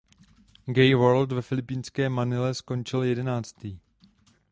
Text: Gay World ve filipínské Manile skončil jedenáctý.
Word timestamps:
Gay 0.73 0.95
World 0.95 1.31
ve 1.31 1.41
filipínské 1.41 2.09
Manile 2.09 2.53
skončil 2.53 3.03
jedenáctý. 3.03 3.79